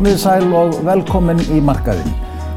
[0.00, 2.14] Komið sæl og velkomin í markaðinn.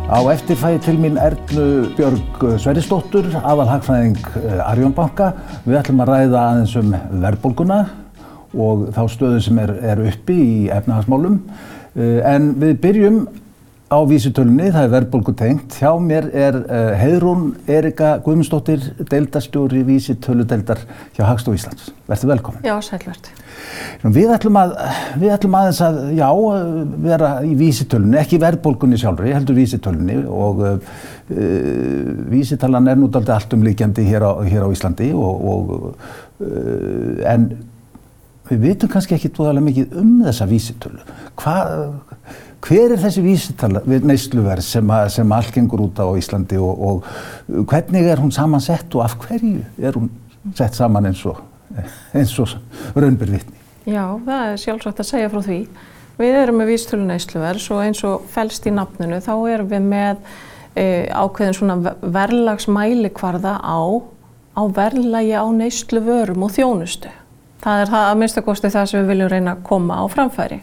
[0.08, 4.30] Á eftir fæði til mín Erlu Björg Sveristóttur, aðal hagfræðing
[4.64, 5.28] Arjónbanka.
[5.66, 6.94] Við ætlum að ræða aðeins um
[7.26, 7.82] verðbólguna
[8.56, 11.36] og þá stöðu sem er, er uppi í efnahagsmálum.
[12.32, 13.20] En við byrjum
[13.94, 15.76] á vísitölunni, það er verðbólgu tengt.
[15.78, 20.82] Hjá mér er uh, Heiðrún Erika Guðmundsdóttir, deildastjóri vísitöludeildar
[21.16, 21.92] hjá Hagstof Íslands.
[22.10, 22.66] Verður velkomin.
[22.66, 23.30] Já, sælvert.
[24.04, 24.74] Við ætlum, að,
[25.22, 26.28] við ætlum aðeins að, já,
[27.06, 30.96] vera í vísitölunni, ekki verðbólgunni sjálfri, heldur vísitölunni og uh,
[32.34, 35.78] vísitalan er nút aldrei allt umlíkjandi hér á, hér á Íslandi og, og,
[36.44, 37.52] uh, en
[38.50, 41.06] við vitum kannski ekki tóðalega mikið um þessa vísitölu.
[41.40, 41.72] Hvað
[42.64, 46.84] Hver er þessi vísitala neysluverð sem, sem allt gengur út á Íslandi og,
[47.52, 50.08] og hvernig er hún samansett og af hverju er hún
[50.56, 51.42] sett saman eins og,
[52.94, 53.60] og raunbyr vitni?
[53.84, 55.60] Já, það er sjálfsagt að segja frá því.
[56.22, 60.24] Við erum með vísitölu neysluverð og eins og fælst í nafninu þá erum við með
[60.80, 63.80] e, ákveðin svona verðlagsmælikvarða á,
[64.56, 67.12] á verðlagi á neysluvörum og þjónustu.
[67.64, 70.62] Það er það að minnstakosti það sem við viljum reyna að koma á framfæri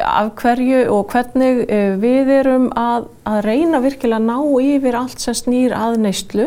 [0.00, 5.22] af hverju og hvernig eh, við erum að, að reyna virkilega að ná yfir allt
[5.22, 6.46] sem snýr að neyslu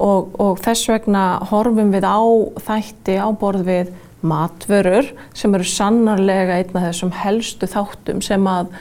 [0.00, 2.20] og, og þess vegna horfum við á
[2.68, 8.72] þætti á borð við matvörur sem eru sannarlega einn af þessum helstu þáttum sem að,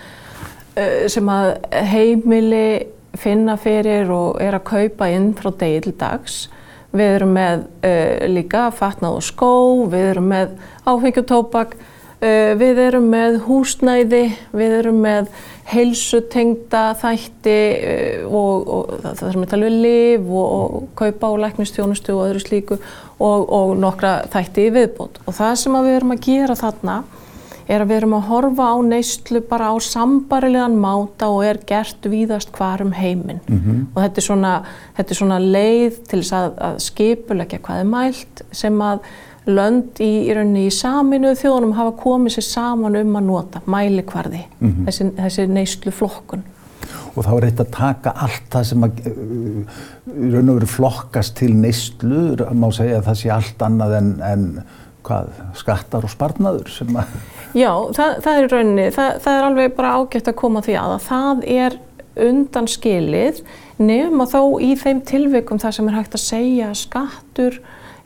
[0.75, 2.87] eh, sem að heimili
[3.19, 6.47] finna fyrir og er að kaupa inn frá degi til dags.
[6.89, 9.53] Við erum með uh, líka fatnað og skó,
[9.91, 10.57] við erum með
[10.89, 11.77] áfengjutópak,
[12.19, 15.29] Uh, við erum með húsnæði, við erum með
[15.71, 22.17] heilsutengda þætti uh, og, og það sem talum við liv og, og kaupa og læknistjónustu
[22.17, 25.21] og öðru slíku og, og nokkra þætti í viðbót.
[25.23, 26.97] Og það sem við erum að gera þarna
[27.69, 32.05] er að við erum að horfa á neyslu bara á sambarilegan máta og er gert
[32.09, 33.41] víðast hvar um heiminn.
[33.47, 33.85] Mm -hmm.
[33.93, 34.53] Og þetta er, svona,
[34.97, 38.99] þetta er svona leið til þess að, að skipulegja hvað er mælt sem að
[39.49, 44.43] lönd í, í rauninni í saminuðu þjóðunum hafa komið sér saman um að nota mælikvarði,
[44.59, 44.85] mm -hmm.
[44.85, 46.43] þessi, þessi neyslu flokkun.
[47.15, 51.35] Og þá er þetta að taka allt það sem að í raun og veru flokkast
[51.35, 52.21] til neyslu,
[52.53, 54.45] má segja að það sé allt annað en, en
[55.03, 57.19] hvað, skattar og sparnaður sem að...
[57.57, 60.95] Já, það, það er rauninni, það, það er alveg bara ágætt að koma því að,
[60.95, 61.77] að það er
[62.19, 63.43] undan skilið
[63.79, 67.59] nefn að þó í þeim tilvikum það sem er hægt að segja skattur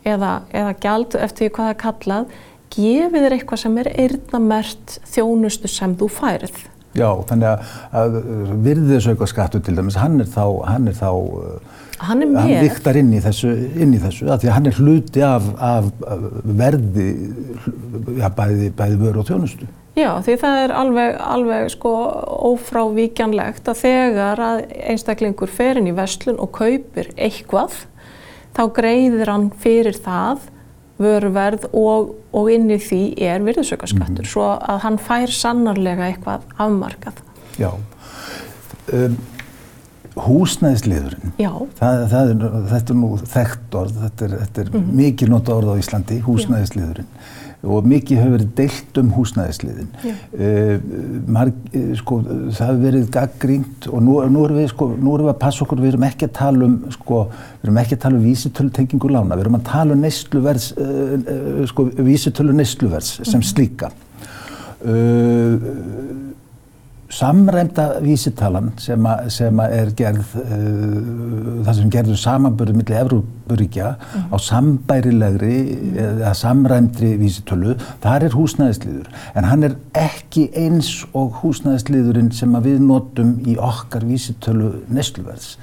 [0.06, 2.36] eða, eða gjald eftir hvað það er kallað,
[2.74, 6.62] gefið þér eitthvað sem er eirðamert þjónustu sem þú færið.
[6.94, 8.18] Já, þannig að, að
[8.68, 11.10] virðisauka skattu til dæmis, hann er þá, hann er þá,
[12.08, 15.24] hann, er hann viktar inn í þessu, inn í þessu, því að hann er hluti
[15.25, 15.90] af, af
[16.44, 17.08] verði,
[18.19, 19.69] já, bæði, bæði vöru og þjónustu.
[19.94, 21.92] Já, því það er alveg, alveg sko
[22.50, 27.84] ófrávíkjanlegt að þegar að einstaklingur fer inn í vestlun og kaupir eitthvað,
[28.58, 30.50] þá greiðir hann fyrir það
[31.02, 34.34] vöruverð og, og inn í því er virðsaukaskattur mm -hmm.
[34.34, 37.22] svo að hann fær sannarlega eitthvað afmarkað.
[37.58, 37.72] Já,
[38.94, 39.18] um,
[40.19, 41.31] húsnæðisliðurinn,
[41.79, 45.00] það, það er, þetta er nú þekkt orð, þetta er, þetta er mm -hmm.
[45.00, 47.09] mikið nota orð á Íslandi, húsnæðisliðurinn.
[47.63, 49.91] Og mikið hefur verið deilt um húsnæðisliðin.
[50.35, 50.74] Uh,
[51.31, 51.53] marg,
[51.96, 52.18] sko,
[52.51, 55.63] það hefur verið gaggrínt og nú, nú erum við, sko, nú erum við að passa
[55.63, 57.22] okkur, við erum ekki að tala um, sko,
[57.62, 61.16] við erum ekki að tala um vísitölutengingu lána, við erum að tala um neysluverðs, uh,
[61.24, 63.47] uh, sko, vísitölu neysluverðs sem mhm.
[63.53, 63.94] slíka.
[67.13, 73.91] Samræmda vísitalan sem, a, sem a er gerð, uh, það sem gerður samanbörðu millir Evrópuríkja
[73.91, 74.34] mm -hmm.
[74.34, 75.57] á sambærilegri
[76.06, 79.07] eða samræmdri vísitölu, þar er húsnæðisliður.
[79.35, 85.57] En hann er ekki eins og húsnæðisliðurinn sem við notum í okkar vísitölu nesluverðs.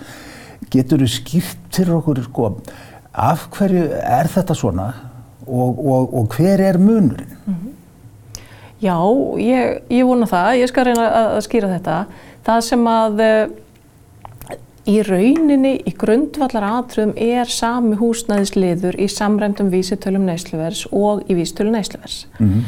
[0.70, 2.56] Getur þú skýrt til okkur, sko,
[3.14, 4.94] af hverju er þetta svona
[5.46, 7.34] og, og, og hver er munurinn?
[7.46, 7.79] Mm -hmm.
[8.80, 8.96] Já,
[9.36, 10.54] ég, ég vona það.
[10.62, 11.96] Ég skal reyna að, að skýra þetta.
[12.46, 13.50] Það sem að uh,
[14.88, 21.76] í rauninni, í grundvallar aðtröðum er sami húsnæðisliður í samræmdum vísitölum neysluvers og í vísitölum
[21.76, 22.22] neysluvers.
[22.38, 22.62] Mm -hmm.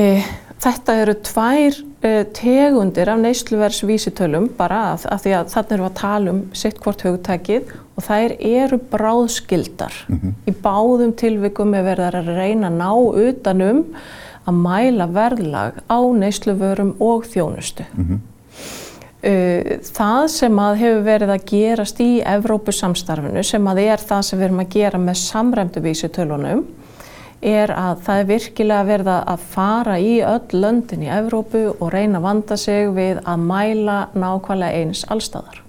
[0.00, 0.32] uh,
[0.66, 6.00] þetta eru tvær uh, tegundir af neysluversvísitölum bara að, að því að þannig eru að
[6.02, 9.94] tala um sitt hvort hugtækið og þær eru bráðskildar.
[10.08, 10.34] Mm -hmm.
[10.50, 12.90] Í báðum tilvikum er verið að reyna að ná
[13.28, 13.86] utanum
[14.46, 17.86] að mæla verðlag á neysluvörum og þjónustu.
[17.94, 18.20] Mm -hmm.
[19.22, 24.44] Það sem að hefur verið að gerast í Evrópusamstarfinu sem að er það sem við
[24.44, 26.64] erum að gera með samræmdu vísitölunum
[27.42, 32.18] er að það er virkilega verið að fara í öll löndin í Evrópu og reyna
[32.18, 35.62] að vanda sig við að mæla nákvæmlega eins allstæðar.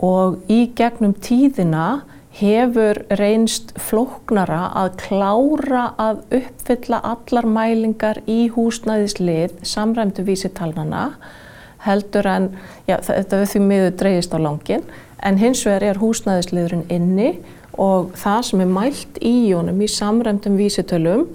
[0.00, 2.02] Og í gegnum tíðina
[2.32, 11.10] hefur reynst flóknara að klára að uppfylla allar mælingar í húsnæðislið samræmdu vísitalnana
[11.84, 12.50] heldur en,
[12.88, 14.84] já þetta við því miður dreyist á langin,
[15.22, 17.32] en hins vegar er húsnæðisliðurinn inni
[17.80, 21.26] og það sem er mælt í jónum í samræmdum vísitölum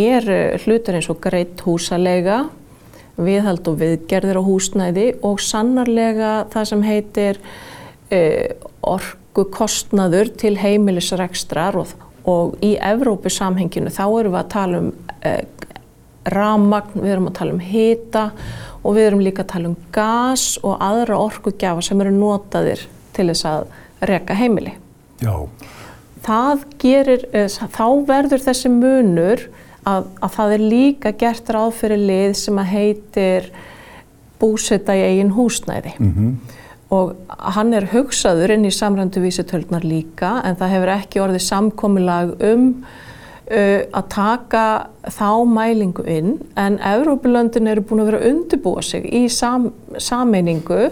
[0.00, 0.26] er
[0.64, 2.44] hlutur eins og greitt húsalega,
[3.20, 7.40] viðhald og viðgerðir á húsnæði og sannarlega það sem heitir
[9.40, 11.94] uh, orkukostnaður til heimilisrekstrar og,
[12.24, 14.92] og í Evrópu samhenginu þá erum við að tala um
[15.24, 15.42] uh,
[16.30, 18.30] ramagn, við erum að tala um hita
[18.84, 23.28] og við erum líka að tala um gas og aðra orkugjafa sem eru notaðir til
[23.32, 23.66] þess að
[24.00, 24.76] reka heimili.
[25.20, 25.48] Já
[26.24, 29.44] það gerir, eh, þá verður þessi munur
[29.86, 33.50] að, að það er líka gert ráð fyrir lið sem að heitir
[34.40, 36.58] búsetta í eigin húsnæði mm -hmm.
[36.90, 37.14] Og
[37.54, 42.64] hann er hugsaður inn í samræntu vísitöldunar líka en það hefur ekki orðið samkomilag um
[43.50, 44.64] uh, að taka
[45.06, 50.88] þá mælingu inn en Evrópulöndin eru búin að vera að undirbúa sig í sam, sameiningu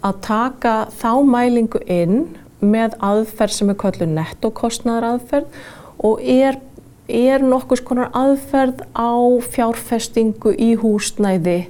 [0.00, 2.24] að taka þá mælingu inn
[2.60, 5.62] með aðferð sem er kallið nettokostnaðar aðferð
[6.04, 6.58] og er,
[7.06, 9.14] er nokkus konar aðferð á
[9.52, 11.62] fjárfestingu í húsnæði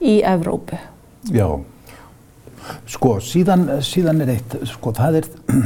[0.00, 0.78] í Evrópu.
[1.32, 1.48] Já,
[2.90, 5.28] sko síðan, síðan er eitt, sko það er,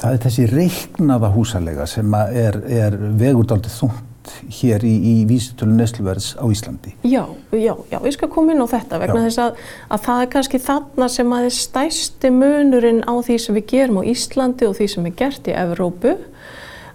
[0.00, 4.08] það er þessi reiknaða húsalega sem er, er vegurdaldið þungt
[4.54, 6.92] hér í, í vísitölu nesluverðs á Íslandi.
[7.02, 9.24] Já, já, já, ég skal koma inn á þetta vegna já.
[9.26, 13.58] þess að, að það er kannski þarna sem að er stæsti munurinn á því sem
[13.58, 16.14] við gerum á Íslandi og því sem er gert í Evrópu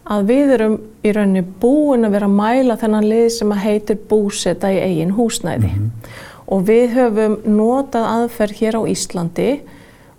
[0.07, 3.99] að við erum í rauninni búin að vera að mæla þennan lið sem að heitir
[4.09, 6.13] búseta í eigin húsnæði mm -hmm.
[6.47, 9.49] Og við höfum notað aðferð hér á Íslandi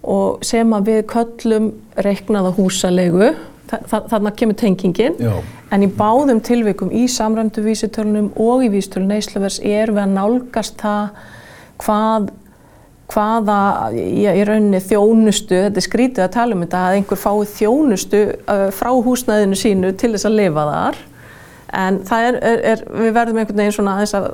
[0.09, 1.71] og sem að við köllum
[2.05, 3.33] reiknaða húsalegu
[3.69, 5.17] þarna kemur tengingin.
[5.21, 5.41] Já.
[5.71, 10.79] en í báðum tilvikum í samrændu vísitölunum og í vísitölun Íslavers er við að nálgast
[10.81, 11.19] það
[11.85, 12.31] hvað
[13.09, 13.59] hvaða
[13.97, 18.23] í, í rauninni þjónustu, þetta er skrítið að tala um þetta að einhver fái þjónustu
[18.37, 21.01] uh, frá húsnæðinu sínu til þess að lifa þar
[21.77, 24.29] en það er, er, er við verðum einhvern veginn svona þess að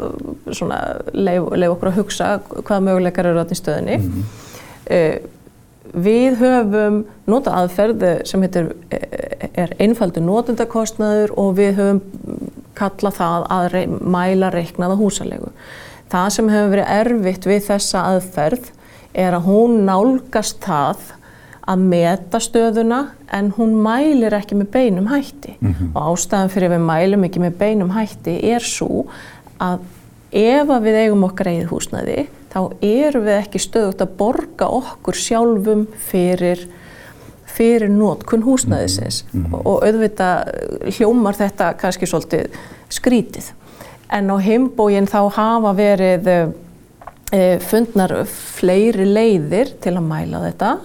[0.54, 0.80] svona
[1.12, 4.34] leif, leif okkur að hugsa hvaða möguleikar eru átt í stöðinni mm -hmm.
[4.90, 5.30] uh,
[5.94, 12.00] Við höfum nota aðferð sem heitir, er einfaldu notendakostnaður og við höfum
[12.74, 15.52] kallað það að rey, mæla reiknaða húsalegu.
[16.10, 18.72] Það sem hefur verið erfitt við þessa aðferð
[19.14, 21.04] er að hún nálgast það
[21.64, 23.00] að meta stöðuna
[23.32, 25.56] en hún mælir ekki með beinum hætti.
[25.60, 25.90] Mm -hmm.
[25.94, 29.06] Og ástæðan fyrir að við mælum ekki með beinum hætti er svo
[29.60, 29.78] að
[30.32, 35.14] ef að við eigum okkar eigið húsnaði þá erum við ekki stöðugt að borga okkur
[35.18, 36.68] sjálfum fyrir,
[37.46, 39.60] fyrir nótkunn húsnæðisins mm -hmm.
[39.64, 40.38] og auðvitað
[40.98, 42.50] hljómar þetta kannski svolítið
[42.88, 43.52] skrítið.
[44.10, 46.28] En á heimbóginn þá hafa verið
[47.32, 50.78] e, fundnar fleiri leiðir til að mæla þetta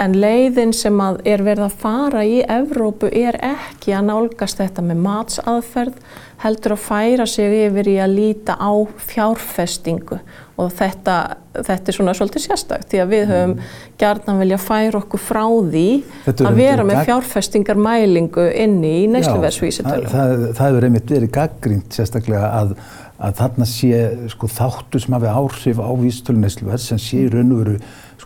[0.00, 5.02] en leiðin sem er verið að fara í Evrópu er ekki að nálgast þetta með
[5.04, 5.98] matsaðferð
[6.40, 8.72] heldur að færa sig yfir í að líta á
[9.10, 10.20] fjárfestingu
[10.60, 11.16] og þetta,
[11.56, 14.40] þetta er svona svolítið sérstakt því að við höfum mm.
[14.40, 15.86] velja að færa okkur frá því
[16.32, 20.08] að vera með fjárfestingarmælingu inni í neysluverðsvísitölu.
[20.08, 22.76] Það, það, það hefur einmitt verið gaggrínt sérstaklega að,
[23.20, 27.56] að þarna sé sko, þáttu sem hafi áhrif á vísitölu neysluverð sem sé í raun
[27.56, 27.80] og veru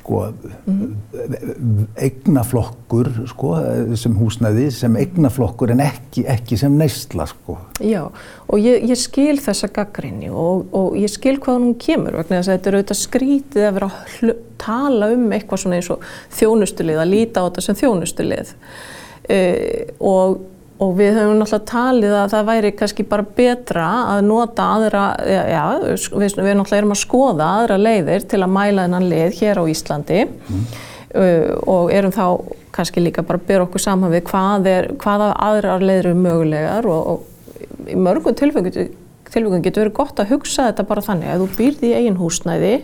[0.05, 0.21] sko,
[0.69, 1.87] mm.
[1.97, 3.55] eignaflokkur sko,
[3.97, 7.27] sem húsnæði, sem eignaflokkur en ekki, ekki sem neysla.
[7.31, 7.57] Sko.
[7.81, 8.03] Já,
[8.47, 12.51] og ég, ég skil þessa gaggrinni og, og ég skil hvað hún kemur vegna þess
[12.51, 16.05] að þetta er auðvitað skrítið að vera að tala um eitthvað svona eins og
[16.37, 20.43] þjónustulið, að líta á þetta sem þjónustulið uh, og
[20.83, 25.63] og við höfum náttúrulega talið að það væri kannski bara betra að nota aðra, já,
[25.85, 29.65] við, við náttúrulega erum að skoða aðra leiðir til að mæla þennan leið hér á
[29.71, 30.67] Íslandi mm.
[31.15, 32.27] uh, og erum þá
[32.75, 36.91] kannski líka bara að byrja okkur saman við hvað er, hvaða aðrar leiðir eru mögulegar
[36.91, 41.51] og, og í mörgum tilfengum getur verið gott að hugsa þetta bara þannig að þú
[41.59, 42.77] býrði í eigin húsnæði,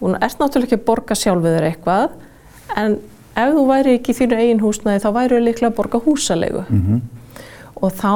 [0.00, 2.18] þú ert náttúrulega ekki að borga sjálfur eitthvað
[2.74, 2.98] en
[3.34, 6.62] ef þú væri ekki í þínu eigin húsnæði þá væri þú líklega að borga húsalegu
[6.68, 7.00] mm -hmm.
[7.74, 8.14] og þá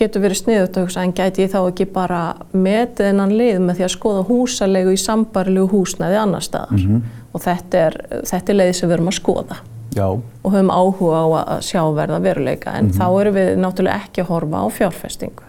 [0.00, 3.76] getur verið sniðut að hugsa en gæti ég þá ekki bara metið innan lið með
[3.76, 7.02] því að skoða húsalegu í sambarlegu húsnæði annar staðar mm -hmm.
[7.32, 7.94] og þetta er,
[8.24, 9.56] þetta er leið sem við erum að skoða.
[9.96, 10.20] Já.
[10.42, 14.28] og höfum áhuga á að sjá verða veruleika en þá erum við náttúrulega ekki að
[14.28, 15.42] horfa á fjárfestingu.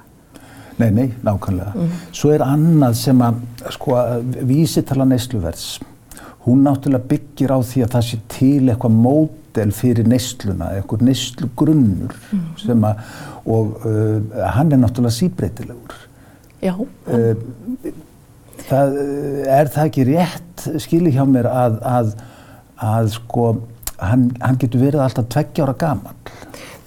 [0.77, 1.88] Nei, nei, nákvæmlega.
[2.13, 3.39] Svo er annað sem að,
[3.74, 3.97] sko,
[4.45, 5.79] vísitala neysluverðs.
[6.48, 12.13] Hún náttúrulega byggir á því að það sé til eitthvað módel fyrir neysluna, eitthvað neyslugrunnur
[12.62, 13.01] sem að,
[13.51, 16.04] og uh, hann er náttúrulega síbreytilegur.
[16.63, 16.74] Já,
[17.08, 17.36] Uh,
[18.68, 18.96] það,
[19.48, 22.10] er það ekki rétt skili hjá mér að, að,
[22.84, 23.46] að sko,
[24.01, 26.20] hann, hann getur verið alltaf tveggja ára gaman.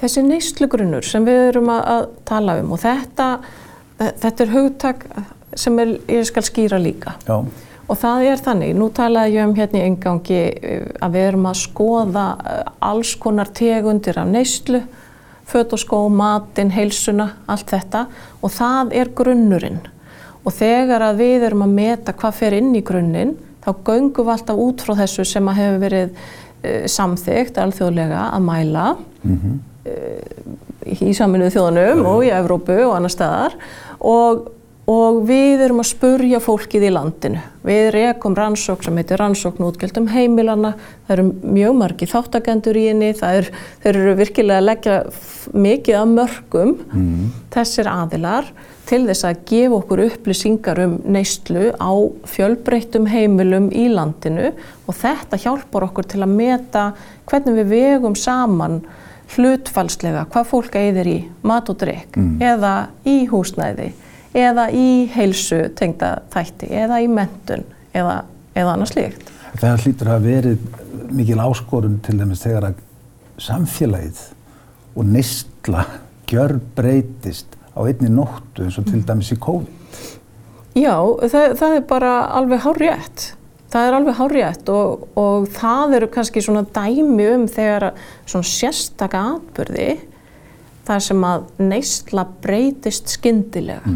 [0.01, 3.29] þessi neyslugrunnur sem við erum að, að tala um og þetta,
[3.99, 5.07] þetta er hugtak
[5.59, 7.17] sem er, ég skal skýra líka.
[7.27, 7.43] Já,
[7.91, 10.41] Og það er þannig, nú talaði ég um hérna í engangi
[11.03, 14.83] að við erum að skoða eh, alls konar tegundir af neyslu,
[15.51, 18.05] föt og skó, matinn, heilsuna, allt þetta.
[18.47, 19.81] Og það er grunnurinn.
[20.47, 24.37] Og þegar að við erum að meta hvað fer inn í grunninn, þá göngum við
[24.37, 28.87] alltaf út frá þessu sem að hefur verið uh, samþygt alþjóðlega að mæla
[30.87, 33.57] í saminuðu þjóðanum og í Evrópu og annar staðar.
[34.01, 34.49] Og,
[34.91, 37.41] og við erum að spurja fólkið í landinu.
[37.67, 40.73] Við rekum rannsókn sem heitir rannsókn útgjöldum heimilana,
[41.07, 41.27] það eru
[41.59, 43.51] mjög margi þáttakendur í henni, er,
[43.85, 44.97] þeir eru virkilega að leggja
[45.55, 46.75] mikið af mörgum
[47.55, 48.51] þessir aðilar
[48.91, 51.93] til þess að gefa okkur upplýsingar um neyslu á
[52.33, 54.51] fjölbreyttum heimilum í landinu.
[54.91, 56.89] Og þetta hjálpar okkur til að meta
[57.31, 58.81] hvernig við vegum saman
[59.37, 63.93] hlutfalslega hvað fólk eigðir í mat og drikk eða í húsnæði
[64.37, 67.65] eða í heilsu tengda þætti eða í mentun
[67.97, 68.23] eða,
[68.55, 69.33] eða annars líkt.
[69.59, 70.69] það hlýtur að verið
[71.11, 72.85] mikil áskorun til dæmis þegar að
[73.41, 74.23] samfélagið
[74.95, 75.85] og neysla
[76.31, 79.77] gjör breytist á einni nóttu eins og til dæmis í COVID.
[80.79, 80.95] Já,
[81.27, 83.25] það, það er bara alveg hárrétt.
[83.71, 87.91] Það er alveg hárrétt og, og það eru kannski svona dæmi um þegar
[88.25, 89.89] svona sérstaka atbyrði
[90.91, 93.95] þar sem að neysla breytist skyndilega.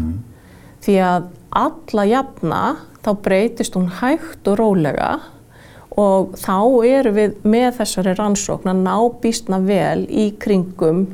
[0.85, 2.61] Því að alla jafna
[3.05, 5.09] þá breytist hún hægt og rólega
[5.95, 11.05] og þá erum við með þessari rannsókn að ná býstna vel í kringum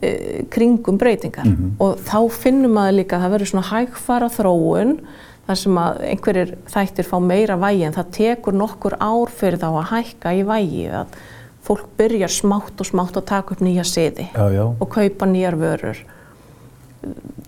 [0.00, 1.48] eh, kringum breytingar.
[1.80, 4.94] Og þá finnum maður líka að það verður svona hægfara þróun
[5.48, 9.68] þar sem að einhverjir þættir fá meira vægi en það tekur nokkur ár fyrir þá
[9.72, 11.20] að hækka í vægi að
[11.70, 14.64] fólk byrjar smátt og smátt að taka upp nýja siði Já, já.
[14.66, 16.00] og kaupa nýjar vörur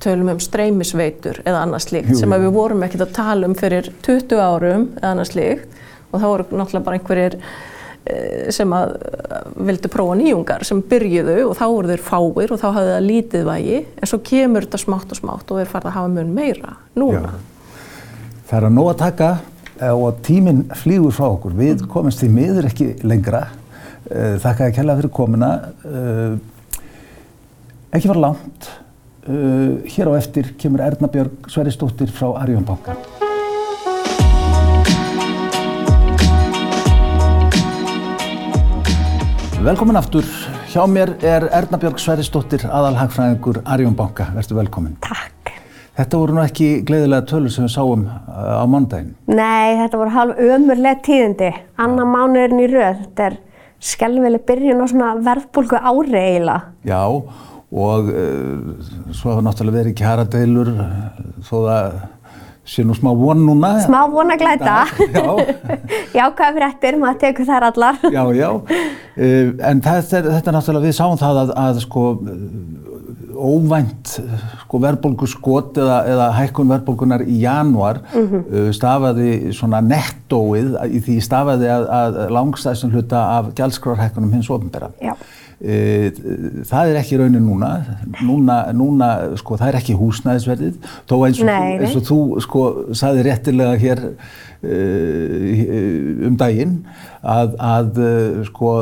[0.02, 4.41] tölum um streymisveitur eða annað slíkt sem við vorum ekkert að tala um fyrir 20
[4.41, 9.38] árum eða annað slíkt og þá voru náttúrulega bara einhverjir eh, sem að eh,
[9.69, 13.49] vildu prófa nýjungar sem byrjuðu og þá voru þeir fáir og þá hafði það lítið
[13.50, 16.76] vægi en svo kemur þetta smátt og smátt og þeir farið að hafa mun meira
[16.99, 17.33] núna.
[18.49, 19.33] Það er að nóg að taka
[19.81, 21.59] eh, og tíminn flýgur frá okkur.
[21.61, 23.50] Við komumst því miður ekki lengra.
[24.11, 25.50] Eh, Þakka að kella fyrir komuna.
[25.87, 26.38] Eh,
[27.92, 28.71] Ekki fara langt.
[29.28, 32.97] Eh, Hér á eftir kemur Erna Björg Sverrisdóttir frá Arjón Banka.
[39.62, 40.25] Velkomin aftur.
[40.73, 44.26] Hjá mér er Erna Björg Sverrisdóttir, aðalhagfræðingur Arjón Banka.
[44.35, 44.97] Vertu velkomin.
[45.04, 45.52] Takk.
[45.92, 49.12] Þetta voru nú ekki gleiðilega tölur sem við sáum á mándaginn.
[49.28, 51.50] Nei, þetta voru halv ömurlega tíðindi.
[51.85, 53.02] Anna mánuðurinn í röð.
[53.04, 53.37] Þetta er
[53.83, 56.73] skelvileg byrjun á svona verðbólgu ári eiginlega.
[56.87, 57.03] Já,
[57.73, 60.91] og uh, svo hafa náttúrulega verið kjaradeilur uh,
[61.49, 62.01] þó það
[62.73, 63.73] sé nú smá von núna.
[63.83, 64.85] Smá vona glæta.
[65.11, 65.25] Já,
[66.21, 67.99] Jákvæða fréttir, maður tekur þær allar.
[68.07, 68.51] já, já.
[69.19, 72.05] Uh, en þetta þetta náttúrulega, við sáum það að, að sko
[73.42, 81.02] óvænt uh, sko verðbólguskot eða, eða hækkun verðbólgunar í januar uh, stafaði svona nettóið, í
[81.04, 84.92] því stafaði að, að langstæðsum hluta af gjaldskrárhækkunum hins ofnbæra.
[85.62, 86.11] Eh,
[86.66, 87.68] Það er ekki raunin núna,
[88.26, 89.08] núna, núna
[89.38, 91.84] sko, það er ekki húsnæðisverðið, þó eins og, Nei, nei.
[91.87, 92.62] eins og þú sko,
[92.99, 94.02] saði réttilega hér
[94.66, 96.75] uh, um daginn
[97.22, 98.72] að, að uh, sko,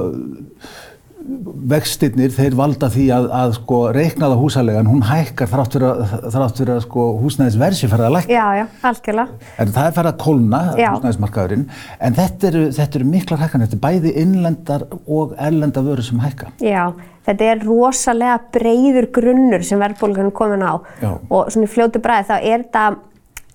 [1.71, 6.61] vextinnir þeir valda því að, að sko, reiknaða húsalegan, hún hækkar þrátt fyrir að, þrátt
[6.63, 8.33] fyrir að sko, húsnæðisversi fyrir að lækka.
[8.35, 9.51] Já, já, algjörlega.
[9.61, 11.67] En það er farið að kólna, húsnæðismarkaðurinn,
[12.09, 16.25] en þetta eru, þetta eru miklar hækkan, þetta er bæði innlendar og erlenda vöru sem
[16.25, 16.51] hækka.
[16.65, 16.83] Já,
[17.29, 20.75] þetta er rosalega breyður grunnur sem verðbólgan er komin á.
[21.05, 21.13] Já.
[21.29, 22.87] Og svona í fljótu bræði þá er þetta,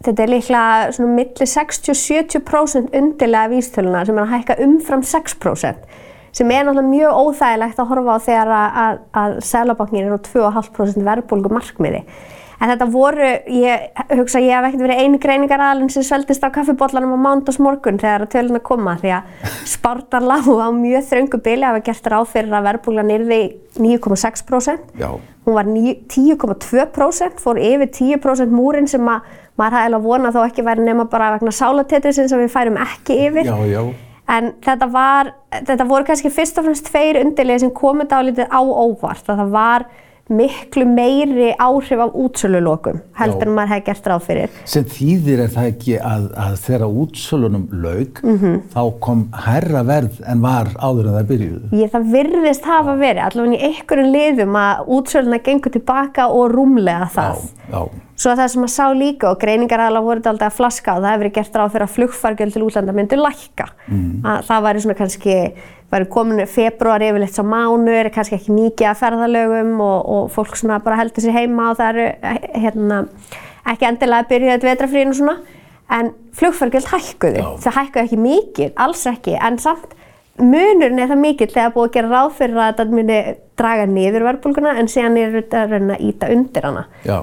[0.05, 5.95] þetta er líklega svona milli 60-70% undirlega vístölunar sem er að hækka umfram 6%.
[6.35, 10.19] Sem er náttúrulega mjög óþægilegt að horfa á þegar að, að, að Sælabankin er á
[10.25, 12.01] 2,5% verðbólgu markmiði.
[12.55, 16.49] En þetta voru, ég hugsa að ég hef ekkert verið einu greiningaraðalinn sem sveldist á
[16.55, 21.41] kaffibóllanum á mándags morgun þegar að töluna koma því að spártar lágu á mjög þröngu
[21.43, 23.41] bili að hafa gert ráð fyrir að verbúlan yrði
[23.75, 24.95] 9,6%.
[25.01, 25.09] Já.
[25.45, 29.27] Hún var 10,2%, fór yfir 10% múrin sem að
[29.59, 33.19] maður hafði alveg vonað þó ekki væri nema bara vegna sálatetrisinn sem við færum ekki
[33.27, 33.51] yfir.
[33.51, 33.83] Já, já.
[34.31, 38.61] En þetta, var, þetta voru kannski fyrst og fremst tveir undirlega sem komið dálítið á
[38.61, 39.25] óvart.
[39.27, 39.85] Það var
[40.29, 44.55] miklu meiri áhrif af útsölulokum heldur en maður hefði gert ráð fyrir.
[44.65, 48.55] Sem þýðir er það ekki að, að þegar útsölunum laug, Mhm.
[48.73, 51.69] þá kom herra verð en var áður en það byrjuðu.
[51.77, 57.09] Ég það virðist hafa verið, allavega í einhverjum liðum að útsöluna gengur tilbaka og rúmlega
[57.13, 57.45] það.
[57.69, 57.89] Já, já.
[58.15, 61.01] Svo það sem maður sá líka og greiningar alveg voru þetta alltaf að flaska og
[61.03, 63.65] það hefur verið gert ráð fyrir að flugfargjöld til útlanda myndi lækka.
[64.23, 65.35] Að það væri svona kannski,
[65.93, 70.79] væri komin februar yfirleitt sá mánur, kannski ekki mikið að ferðalögum og, og fólk svona
[70.83, 72.07] bara heldur sér heima og það eru
[72.63, 73.03] hérna,
[73.71, 75.37] ekki endilega að byrja þetta vetrafríðinu svona.
[75.95, 77.49] En flugfargjöld hækkuðu, Já.
[77.61, 79.93] það hækkuðu ekki mikið, alls ekki, en samt
[80.41, 83.19] munurinn er það mikill þegar búið að gera ráð fyrir að þetta myndi
[83.55, 86.85] draga niður verðbólguna en síðan er þetta að reyna að íta undir hana.
[87.05, 87.19] Já,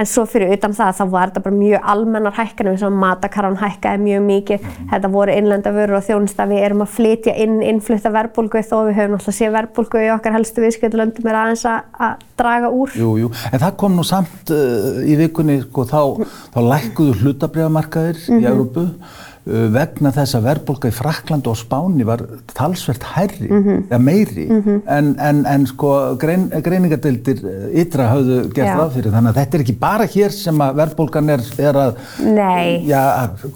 [0.00, 3.58] En svo fyrir utan það þá var þetta bara mjög almennar hækkanum eins og matakarran
[3.60, 4.68] hækkaði mjög mikið.
[4.94, 6.46] Þetta voru innlenda vörur og þjónusta.
[6.48, 10.36] Við erum að flytja inn innflutta verbulgu þó við höfum alltaf séð verbulgu í okkar
[10.38, 12.94] helstu viðskiptlöndum er aðeins að, að draga úr.
[12.96, 13.32] jú, jú.
[13.52, 16.00] En það kom nú samt uh, í vikunni, sko, þá,
[16.54, 18.40] þá lækkuðu hlutabriðamarkaðir Mhm.
[18.40, 22.20] í Európu uh, vegna þess að verðbólka í Frakland og Spáni var
[22.54, 23.78] talsvert hærri, Mhm.
[23.88, 24.44] eða meiri,
[24.86, 29.56] en, en, en sko grein, greiningadeildir uh, ytra hafðu gert ráð fyrir, þannig að þetta
[29.58, 31.96] er ekki bara hér sem að verðbólgan er, er að,
[32.86, 33.02] já,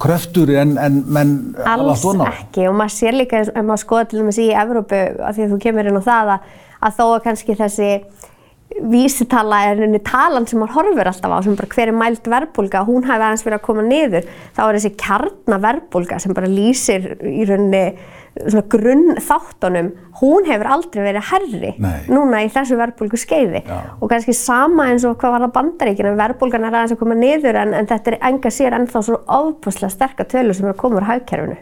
[0.00, 2.66] kröftur en, en menn Alls ekki.
[2.68, 5.58] Og maður sér líka ef maður skoða til dæmis í Evrópu að því að þú
[5.68, 7.90] kemur inn á það að, að þó að kannski þessi
[8.82, 12.82] vísitala er henni talan sem maður horfir alltaf á sem bara hver er mælt verbulga
[12.88, 14.26] hún hafi aðeins verið að koma niður
[14.56, 17.84] þá er þessi kjarnaverbulga sem bara lýsir í rauninni
[18.34, 19.90] svona grunn þáttunum
[20.20, 22.00] hún hefur aldrei verið herri Nei.
[22.10, 23.76] núna í þessu verbulgu skeiði Já.
[24.00, 27.60] og kannski sama eins og hvað var það bandaríkina verbulgan er aðeins að koma niður
[27.62, 30.98] en, en þetta er enga sér ennþá svo ofpuslega sterkar tölur sem er að koma
[30.98, 31.60] úr hagkerfinu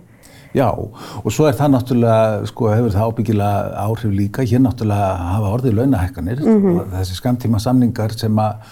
[0.52, 5.52] Já, og svo er það náttúrulega, sko, hefur það ábyggilega áhrif líka, hér náttúrulega hafa
[5.56, 8.66] orðið launahækkanir og þessi skamtíma samningar sem að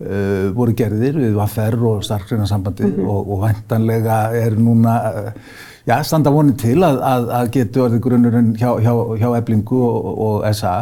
[0.00, 6.32] uh, voru gerðir við VFR og starfgreinasambandið og, og væntanlega er núna, uh, já, standa
[6.34, 10.74] vonið til að, að, að getur orðið grunnurinn hjá, hjá, hjá Eblingu og, og SA.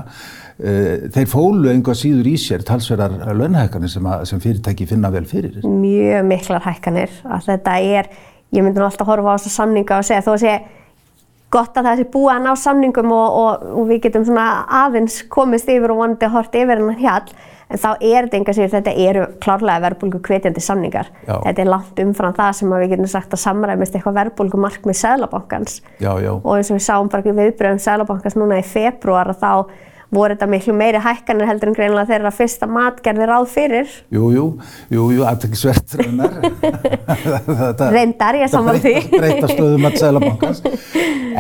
[0.63, 5.25] Uh, þeir fólu einhvað síður í sér talsverðar launahækkanir sem, að, sem fyrirtæki finna vel
[5.27, 5.63] fyrir.
[5.65, 8.13] mjög miklar hækkanir að þetta er,
[8.53, 10.55] ég myndi nú alltaf horfa á þessa samninga og segja þó að sé
[11.53, 14.47] gott að það sé búið að ná samningum og, og, og við getum svona
[14.83, 17.35] aðeins komist yfir og vonandi hort yfir hennar hjall
[17.73, 21.37] en þá er þetta enga sér, þetta eru klárlega verbulgu hvetjandi samningar Já.
[21.45, 25.81] þetta er langt umfram það sem við getum sagt að samræmist eitthvað verbulgu markmið Sæðlabankans
[25.99, 26.33] Já, já.
[26.37, 29.53] og eins og við sáum bara viðbröðum Sæðlabankans núna í februar að þá
[30.13, 34.29] voru þetta miklu meiri hækkanir heldur en greinilega þeirra fyrsta mat gerði ráð fyrir Jú,
[34.35, 34.45] jú,
[34.93, 36.35] jú, jú, aftekisvert raunar.
[37.97, 38.95] Reyndar, ég sammála því.
[39.09, 40.63] Þetta breyta stöðum að Sælabankans.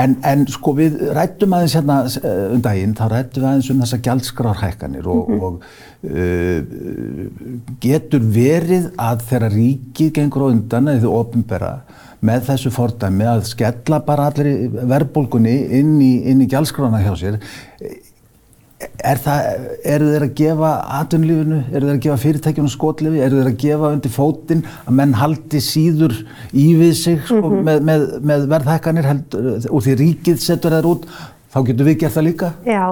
[0.02, 3.82] En, en sko við rættum aðeins hérna eh, um daginn, þá rættum við aðeins um
[3.84, 5.42] þessa gjaldskrárhækkanir og, Mhm.
[5.42, 5.54] og
[6.08, 6.60] uh,
[7.82, 11.72] getur verið að þegar ríkið gengur á undan eða þið ofinbera
[12.22, 17.38] með þessu fordæmi að skella bara allir verðbólgunni inn í, í gjaldskrána hjá sér
[19.02, 23.50] Er það, eru þeir að gefa atvinnulífinu, eru þeir að gefa fyrirtækjunum skotlifi, eru þeir
[23.52, 26.14] að gefa undir fótinn að menn haldi síður
[26.54, 27.62] í við sig sko, Mhm.
[27.68, 29.08] með, með, með verðhækkanir
[29.70, 31.06] úr því ríkið setur þeir út,
[31.54, 32.52] þá getur við gert það líka?
[32.66, 32.84] Já,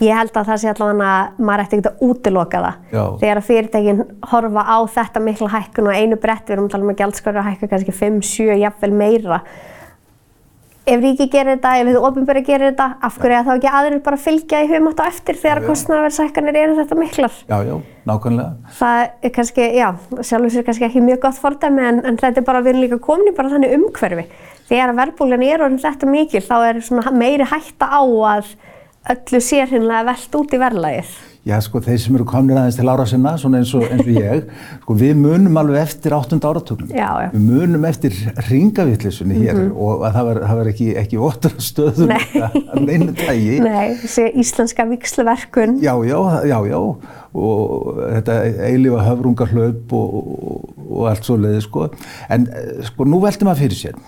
[0.00, 2.74] ég held að það sé allavega að maður ætti ekki að útiloka það.
[2.92, 3.04] Já.
[3.20, 6.84] Þegar að fyrirtækin horfa á þetta mikla hækkun og einu brett, við erum að tala
[6.84, 9.40] um að gjaldskóra að hækka kannski 5, 7, jafnvel meira.
[10.84, 14.00] Ef ríki gerir þetta, ef þið ofinbæri gerir þetta, af hverju að þá ekki aðrir
[14.04, 17.38] bara fylgja í humátt á eftir þegar kostnaverðshækkanir eru þetta miklar?
[17.48, 17.76] Já, já,
[18.10, 18.74] nákvæmlega.
[18.80, 19.86] Það er kannski, já,
[20.20, 23.00] sjálfur sér kannski ekki mjög gott fordæmi en, en þetta er bara, við erum líka
[23.06, 24.26] komin í bara þannig umhverfi.
[24.68, 26.82] Þegar verðbólgan er orðin þetta mikil þá er
[27.16, 28.52] meiri hætta á að
[29.12, 31.14] öllu sér hinnlega velt út í verðlagið.
[31.44, 34.14] Já, sko, þeir sem eru komnir aðeins til ára sinna, svona eins og, eins og
[34.16, 34.46] ég,
[34.84, 36.88] sko, við munum alveg eftir áttunda áratögnum.
[36.88, 37.28] Já, já.
[37.34, 42.14] Við munum eftir ringavitlisunni hér og að það var, það var ekki, ekki óttur stöður
[42.14, 42.24] Nei.
[42.72, 43.60] af neinu tægi.
[43.60, 45.76] Nei, þessi íslenska viksluverkun.
[45.84, 46.80] Já, já, já, já,
[47.34, 48.40] og þetta
[48.70, 51.90] eilífa höfrungarhlaup og, og, og allt svo leiði, sko.
[52.32, 54.04] En, eh, sko, nú veltum maður fyrir sér.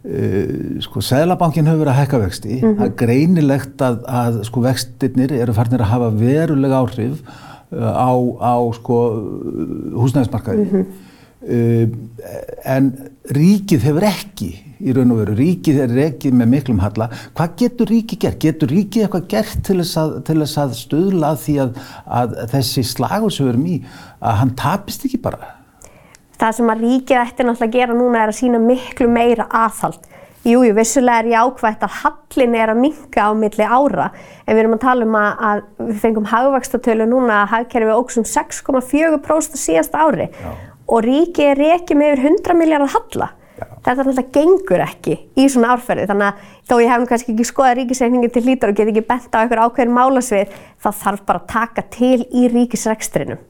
[0.00, 2.58] Uh, sko, Sæðlabankin hefur verið að hækka vexti.
[2.62, 7.20] Það er greinilegt að, að sko, vextirnir eru farnir að hafa verulega áhrif
[7.70, 8.98] á, á sko,
[10.00, 10.64] húsnæðismarkaði.
[10.64, 11.06] Mm -hmm.
[12.64, 12.90] en
[13.32, 17.10] ríkið hefur ekki í raun og veru, ríkið er ekki með miklum halla.
[17.36, 18.40] Hvað getur ríkið gert?
[18.40, 21.80] Getur ríkið eitthvað gert til þess að, til þess að stuðla því að,
[22.20, 23.80] að þessi slagur sem við erum í,
[24.20, 25.59] að hann tapist ekki bara?
[26.40, 30.06] Það sem að ríkið ætti náttúrulega að gera núna er að sína miklu meira aðhald.
[30.40, 34.06] Jújú, vissulega er jákvægt að hallin er að minka á milli ára
[34.46, 38.24] en við erum að tala um að, að við fengum hagvextatölu núna að hagkerfi óksum
[38.24, 40.54] 6,4% síðast ári Já.
[40.88, 43.28] og ríkið er ekki með yfir 100 miljardar halla.
[43.60, 47.76] Þetta náttúrulega gengur ekki í svona árferði þannig að þó ég hef kannski ekki skoðað
[47.78, 51.48] ríkisreikningi til hlítar og get ekki bent á einhver ákveðin málasvið þá þarf bara að
[51.54, 53.40] taka til í ríkisrekstrinum.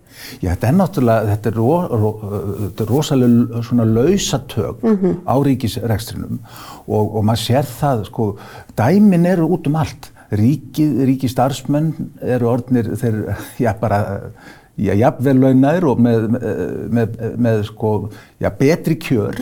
[0.41, 2.13] Já, þetta er náttúrulega, þetta er, ro, ro,
[2.61, 5.19] þetta er rosalega svona lausatök mm -hmm.
[5.27, 6.41] á ríkisrekstrinum
[6.87, 8.31] og, og maður sér það, sko,
[8.77, 10.13] dæmin eru út um allt.
[10.31, 14.31] Ríki, ríki starfsmenn eru orðnir þeir, já, bara,
[14.79, 19.41] já, jafnvel launaður og með, með, með, með, sko, já, betri kjör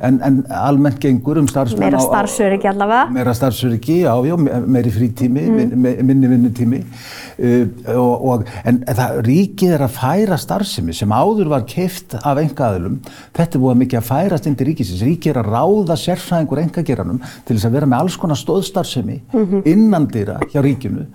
[0.00, 3.08] en, en almennt gengur um starfsmenn meira starfsöryggi allavega.
[3.14, 4.36] Meira starfsöryggi, já, já,
[4.66, 5.74] meiri frítími mm.
[6.06, 6.80] minni vinnutími.
[7.40, 12.40] Uh, og, og, en það ríkið er að færa starfsemi sem áður var keift af
[12.42, 12.98] engaðilum
[13.36, 15.04] þetta er búið mikið að færast inn til ríkisins.
[15.06, 19.46] Ríkið er að ráða sérfræðingur engageranum til þess að vera með alls konar stóðstarfsemi mm
[19.46, 19.62] -hmm.
[19.68, 21.06] innandira hjá ríkinu.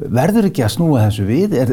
[0.00, 1.72] Verður ekki að snúa þessu við, er,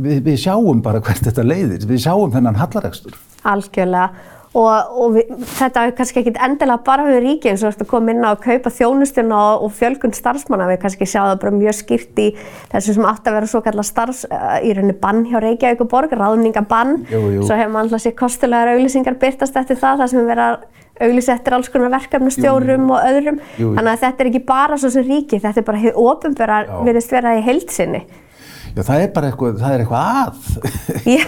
[0.00, 3.16] við, við sjáum bara hvert þetta leiðir, við sjáum þennan hallaregstur.
[3.44, 7.86] Algjörlega og, og við, þetta er kannski ekki endilega bara við ríkið eins og þú
[7.92, 10.66] koma inn á að kaupa þjónustuna og, og fjölgun starfsmanna.
[10.72, 12.26] Við kannski sjá það bara mjög skýrt í
[12.72, 15.90] þessu sem átt að vera svo kallar starfs uh, í rauninni bann hjá Reykjavík og
[15.92, 20.32] borg, ráðningabann svo hefur maður alltaf sér kostulegar auglýsingar byrtast eftir það þar sem við
[20.34, 20.48] vera
[21.00, 23.38] auglýsa eftir alls konar verkefnastjórum og öðrum.
[23.54, 23.76] Jú, jú.
[23.78, 26.58] þannig að þetta er ekki bara svo sem ríkið, þetta er bara hefur ofinbæra
[26.88, 28.02] viðist vera í heilsinni
[28.70, 30.34] Já, það er bara eitthvað, það er eitthvað að.
[31.10, 31.24] Já,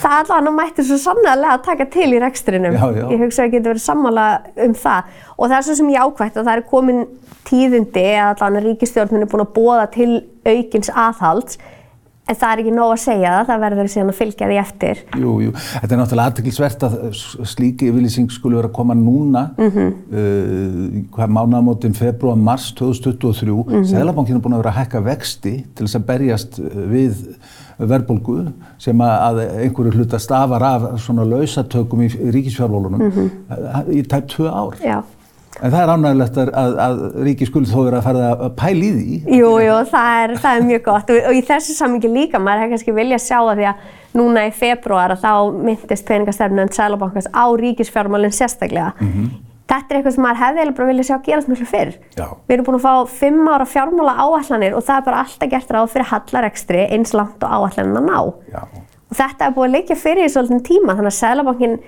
[0.00, 2.76] það alveg, nú mættir svo sannlega að taka til í rekstrinum.
[2.76, 3.04] Já, já.
[3.14, 4.28] Ég hugsa að það getur verið sammála
[4.66, 5.18] um það.
[5.36, 7.02] Og það er svo sem ég ákvæmt að það er komin
[7.50, 10.10] tíðindi að allavega ríkistjórnun er búin að bóða til
[10.48, 11.60] aukins aðhalds
[12.30, 15.00] En það er ekki nóg að segja það, það verður síðan að fylgja því eftir.
[15.18, 15.54] Jú, jú.
[15.58, 16.94] Þetta er náttúrulega aðtökilsvert að
[17.50, 19.90] slíki yfirlýsing skulle vera að koma núna, mm -hmm.
[20.14, 23.50] uh, hvað mánagamótin februar, mars 2023.
[23.50, 23.84] Mm -hmm.
[23.90, 26.60] Sælabankin er búin að vera að hækka vexti til þess að berjast
[26.94, 27.14] við
[27.78, 33.90] verðbólgu sem að einhverju hluta stafar af svona lausatökum í ríkisfjárvólunum mm -hmm.
[33.90, 34.76] í tæp tvö ár.
[34.84, 35.02] Já.
[35.60, 38.86] En það er ánægilegt að, að, að ríki skuld þó verið að fara að pæla
[38.86, 39.18] í því.
[39.36, 42.64] Jú, jú, það er, það er mjög gott og, og í þessu samingi líka, maður
[42.64, 43.84] hefði kannski viljað sjá það því að
[44.20, 45.32] núna í februar að þá
[45.68, 48.94] myndist peningastefnun Sælabankans á ríkisfjármálinn sérstaklega.
[48.98, 49.30] Mm -hmm.
[49.70, 51.92] Þetta er eitthvað sem maður hefði bara viljað sjá gerast mjög fyrr.
[52.16, 52.26] Já.
[52.48, 55.70] Við erum búin að fá fimm ára fjármála áallanir og það er bara alltaf gert
[55.70, 58.18] ráð fyrir hallarekstri eins langt og áallanina ná.
[58.50, 58.62] Já.
[59.10, 61.78] Og þetta er búin að leikja fyrir í svolítinn tíma þannig að Sælabankin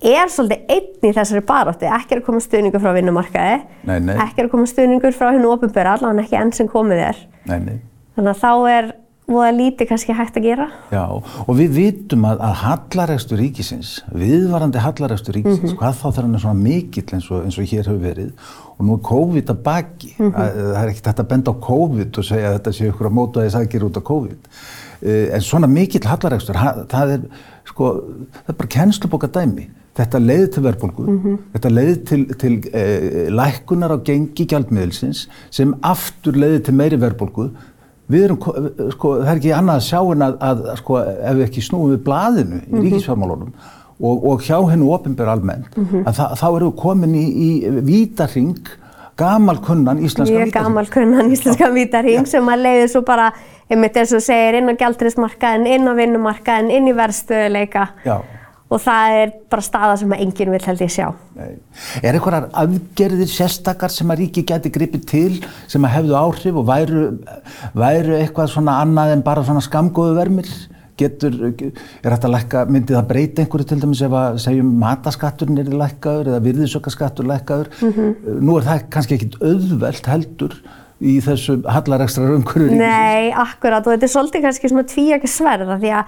[0.00, 4.14] er svolítið einn í þessari barótti, ekki er að koma stuðningur frá vinnumarkaði, nei, nei.
[4.16, 7.22] ekki er að koma stuðningur frá hennu ofinböra, allavega ekki enn sem komið er.
[7.50, 7.78] Nei,
[8.16, 8.88] Þannig að þá er
[9.30, 10.66] voða lítið kannski hægt að gera.
[10.90, 15.78] Já, og við vitum að, að hallarægstu ríkisins, viðvarandi hallarægstu ríkisins, mm -hmm.
[15.78, 18.32] hvað þá þarf hann svona mikill eins og, eins og hér hefur verið
[18.76, 20.34] og nú er COVID að baki, mm -hmm.
[20.34, 23.18] það er ekkert hægt að benda á COVID og segja að þetta sé ykkur að
[23.18, 24.40] móta þess aðgjör út á COVID,
[25.02, 26.54] eh, en svona mikill hallarægstur,
[26.88, 27.20] það er,
[27.64, 27.84] sko,
[28.32, 31.38] það er bara kennslubóka dæmi Þetta leiði til verðbólgu, mm -hmm.
[31.54, 37.50] þetta leiði til, til eh, lækkunar á gengi gjaldmiðilsins sem aftur leiði til meiri verðbólgu.
[38.10, 38.38] Við erum,
[38.94, 41.90] sko, það er ekki annað að sjá en að, að sko, ef við ekki snúum
[41.90, 42.86] við blaðinu í -hmm.
[42.86, 43.52] ríkisfjármálunum
[44.00, 46.06] og, og hjá hennu ofinbæra almennt, mm -hmm.
[46.06, 47.50] að þá erum við komin í, í
[47.90, 48.66] vítarring,
[49.16, 50.54] gamalkunnan íslenska vítarring.
[50.54, 53.32] Mjög gamalkunnan íslenska vítarring sem að leiði svo bara,
[53.70, 57.88] einmitt eins og segir, inn á gjaldriðsmarkaðin, inn á vinnumarkaðin, inn í verðstöðuleika.
[58.04, 58.22] Já
[58.70, 61.06] og það er bara staða sem að enginn vil held ég sjá.
[61.34, 61.54] Nei.
[62.02, 65.38] Er einhverjar afgerðir sérstakar sem að ríki geti gripið til
[65.70, 67.06] sem að hefðu áhrif og væru,
[67.74, 70.52] væru eitthvað svona annað en bara svona skamgóðu vermir?
[71.00, 75.70] Getur, er þetta lækka, myndi það breyta einhverju til dæmis ef að segjum mataskatturinn er
[75.80, 77.70] lækkaður eða virðisökkaskattur lækkaður?
[77.80, 78.40] Mm -hmm.
[78.44, 80.58] Nú er það kannski ekkit auðvelt heldur
[81.00, 82.74] í þessu hallarekstra raungurur.
[82.76, 86.04] Nei, akkurat og þetta er svolítið kannski svona tvíakir sverða því að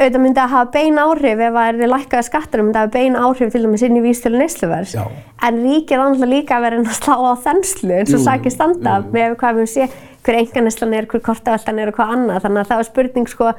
[0.00, 3.18] auðvitað myndi að hafa bein áhrif ef það er lækkaði skattur myndi að hafa bein
[3.20, 6.96] áhrif til dæmis inn í vístölu neysluverðs en ríkið er alltaf líka að vera að
[6.96, 9.12] slá á þenslu eins og sækir standa jú.
[9.16, 9.90] með hvað við sé
[10.24, 13.52] hver enganislan er, hver kortaveldan er og hvað annað þannig að það var spurning sko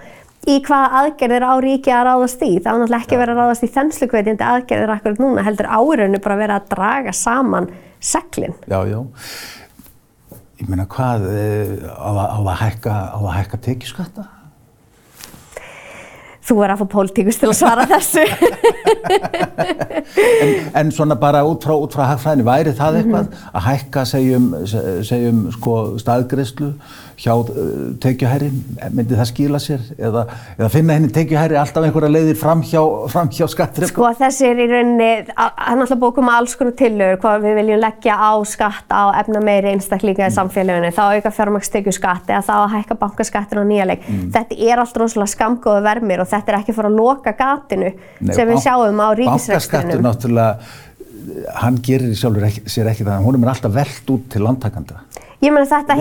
[0.49, 3.65] í hvaða aðgerðir á ríkið að ráðast í það var náttúrulega ekki verið að ráðast
[3.65, 7.69] í þenslukveitjandi aðgerðir akkurat núna heldur árauninu bara verið að draga saman
[8.01, 8.55] seglinn.
[8.65, 8.99] Já, já.
[10.61, 12.93] Ég meina hvað, eh, á að hækka,
[13.37, 14.27] hækka tekjuskatta?
[16.47, 18.25] Þú er að fá pólitíkus til að svara þessu.
[20.41, 23.27] En, en svona bara út frá, frá hagfræðinu, væri það eitthvað
[23.57, 26.71] að hækka segjum, se- segjum sko staðgreyslu
[27.21, 27.47] hjá uh,
[28.01, 28.47] tekjuhæri,
[28.97, 30.23] myndi það skila sér eða,
[30.57, 32.81] eða finna henni tekjuhæri alltaf einhverja leiðir fram hjá,
[33.37, 33.91] hjá skattrið?
[33.91, 37.45] Sko þessi er í rauninni, að- hann er alltaf búið að alls konar tillögur hvað
[37.45, 42.33] við viljum leggja á skatt á efna meiri einstaklinga í samfélaginu, þá auka fjármakstekju skatt
[42.33, 44.05] eða þá að hækka bankaskattin á nýjaleg.
[44.33, 47.93] Þetta er allt rosalega skamgóðu vermir og þetta er ekki fara að loka gatinu
[48.33, 50.03] sem við sjáum á Bankaskattur ríkisrekstrinum.
[50.07, 50.57] náttúrulega,
[51.61, 55.03] hann gerir sjálfur ekki, sér ekki það, hún er alltaf velt út til landtakanda.
[55.41, 55.95] Ég meina þetta,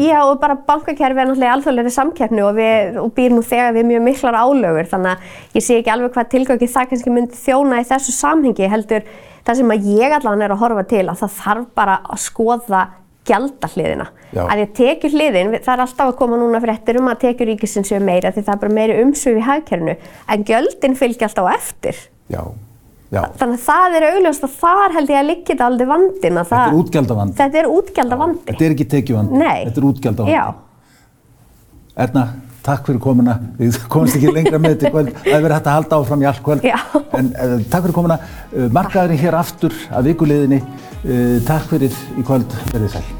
[0.00, 3.74] já og bara bankakerfi er náttúrulega í alþjóðlegri samkeppni og, við, og býr nú þegar
[3.76, 7.40] við mjög miklar álögur þannig að ég sé ekki alveg hvað tilgangi það kannski myndi
[7.42, 9.04] þjóna í þessu samhengi heldur
[9.44, 12.82] það sem að ég allan er að horfa til að það þarf bara að skoða
[13.26, 14.06] gjaldahliðina.
[14.46, 17.90] Að ég tekjur hliðin, það er alltaf að koma núna fréttir um að tekjur ríkisins
[17.90, 19.96] séu meira því það er bara meiri umsvið í hagkerfinu
[20.32, 22.00] en gjöldin fylgja alltaf eftir.
[22.32, 22.42] Já,
[23.12, 23.20] já.
[23.40, 26.40] Þannig að það er augljóst að þar held ég að liggja þetta aldrei vandin.
[26.40, 27.36] Þetta er útgjaldavandi.
[27.40, 28.42] Þetta er útgjaldavandi.
[28.50, 29.60] Þetta er ekki tekjuvandi, Nei.
[29.68, 30.36] þetta er útgjaldavandi.
[30.36, 30.44] Já.
[32.06, 32.24] Erna,
[32.66, 33.36] takk fyrir komuna.
[33.60, 35.12] Við komumst ekki lengra með þetta í kvöld.
[35.16, 36.66] Það hefur verið hægt að halda áfram í allt kvöld.
[36.66, 36.80] Já.
[37.16, 38.18] En uh, takk fyrir komuna.
[38.52, 40.64] Uh, markaðurinn hér aftur að vikuliðinni.
[41.06, 42.58] Uh, takk fyrir í kvöld.
[42.74, 43.15] Verðið sæl.